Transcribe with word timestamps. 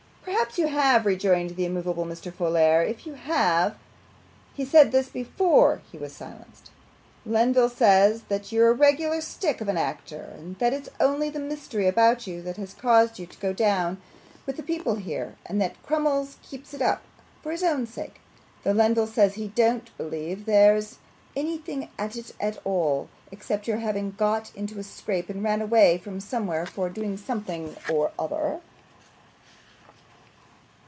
'Perhaps 0.23 0.57
you 0.59 0.67
have,' 0.67 1.05
rejoined 1.05 1.51
the 1.55 1.65
immovable 1.65 2.05
Mr. 2.05 2.31
Folair; 2.31 2.83
'if 2.87 3.05
you 3.05 3.13
have, 3.13 3.75
he 4.53 4.65
said 4.65 4.91
this 4.91 5.07
before 5.07 5.81
he 5.91 5.97
was 5.97 6.11
silenced: 6.13 6.71
Lenville 7.25 7.69
says 7.69 8.23
that 8.23 8.51
you're 8.51 8.69
a 8.69 8.73
regular 8.73 9.21
stick 9.21 9.61
of 9.61 9.69
an 9.69 9.77
actor, 9.77 10.33
and 10.37 10.59
that 10.59 10.73
it's 10.73 10.89
only 10.99 11.29
the 11.29 11.39
mystery 11.39 11.87
about 11.87 12.27
you 12.27 12.41
that 12.41 12.57
has 12.57 12.73
caused 12.73 13.17
you 13.17 13.25
to 13.27 13.39
go 13.39 13.53
down 13.53 14.01
with 14.45 14.57
the 14.57 14.63
people 14.63 14.95
here, 14.95 15.35
and 15.45 15.61
that 15.61 15.81
Crummles 15.83 16.37
keeps 16.43 16.73
it 16.73 16.81
up 16.81 17.01
for 17.41 17.51
his 17.51 17.63
own 17.63 17.87
sake; 17.87 18.19
though 18.63 18.73
Lenville 18.73 19.07
says 19.07 19.35
he 19.35 19.47
don't 19.47 19.95
believe 19.97 20.45
there's 20.45 20.97
anything 21.35 21.89
at 21.97 22.57
all 22.65 22.99
in 22.99 23.05
it, 23.31 23.35
except 23.37 23.67
your 23.69 23.77
having 23.77 24.11
got 24.11 24.51
into 24.53 24.79
a 24.79 24.83
scrape 24.83 25.29
and 25.29 25.43
run 25.43 25.61
away 25.61 25.97
from 25.97 26.19
somewhere, 26.19 26.65
for 26.65 26.89
doing 26.89 27.15
something 27.15 27.75
or 27.91 28.11
other. 28.19 28.59